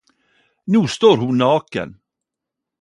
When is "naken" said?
1.43-1.89